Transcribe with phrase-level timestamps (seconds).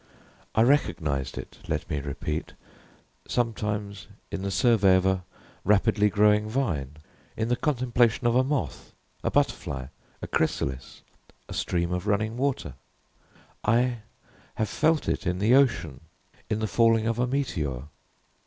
[0.55, 2.53] I recognized it, let me repeat,
[3.27, 5.23] sometimes in the survey of a
[5.63, 6.97] rapidly growing vine
[7.37, 8.93] in the contemplation of a moth,
[9.23, 11.03] a butterfly, a chrysalis,
[11.47, 12.73] a stream of running water.
[13.63, 13.99] I
[14.55, 15.99] have felt it in the ocean
[16.49, 17.83] in the falling of a meteor.